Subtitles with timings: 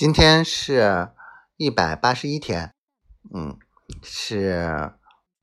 [0.00, 1.12] 今天是
[1.58, 2.74] 一百八十一天，
[3.34, 3.58] 嗯，
[4.02, 4.94] 是，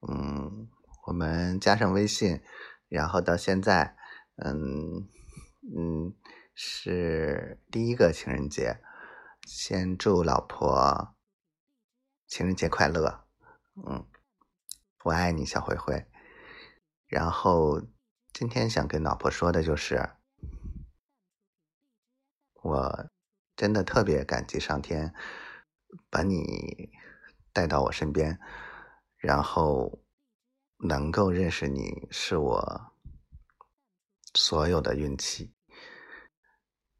[0.02, 0.68] 嗯，
[1.06, 2.42] 我们加上微信，
[2.88, 3.96] 然后到现在，
[4.38, 5.08] 嗯
[5.62, 6.16] 嗯，
[6.56, 8.82] 是第一个情人节，
[9.46, 11.14] 先祝老婆
[12.26, 13.28] 情人节快乐，
[13.88, 14.08] 嗯，
[15.04, 16.04] 我爱你，小灰灰。
[17.06, 17.80] 然后
[18.34, 20.14] 今天想跟老婆说的就是。
[22.64, 23.10] 我
[23.58, 25.14] 真的特别感激上天
[26.12, 26.92] 把你
[27.52, 28.40] 带到我身边，
[29.18, 30.00] 然后
[30.78, 32.94] 能够认识你是我
[34.36, 35.56] 所有的运气。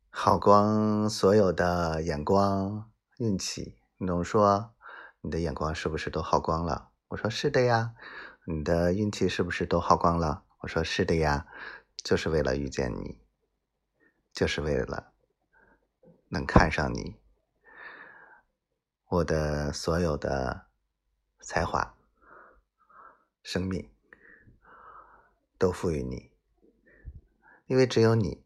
[0.10, 4.74] 好光所有的眼光运气，你总说
[5.22, 6.90] 你的眼光是不是都耗光了？
[7.10, 7.94] 我说是的呀。
[8.50, 10.46] 你的运气是不是都耗光了？
[10.60, 11.46] 我说是的呀，
[11.98, 13.20] 就是为了遇见你，
[14.34, 15.14] 就是为了。
[16.30, 17.16] 能看上你，
[19.08, 20.68] 我的所有的
[21.40, 21.96] 才华、
[23.42, 23.90] 生命
[25.58, 26.32] 都赋予你，
[27.66, 28.44] 因为只有你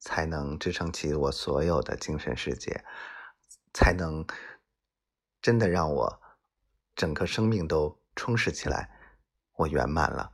[0.00, 2.84] 才能支撑起我所有的精神世界，
[3.72, 4.26] 才能
[5.40, 6.22] 真的让我
[6.96, 8.90] 整个生命都充实起来，
[9.52, 10.32] 我圆满了。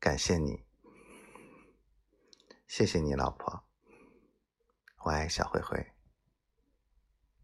[0.00, 0.64] 感谢你，
[2.66, 3.67] 谢谢你，老婆。
[5.08, 5.97] 我爱小灰灰。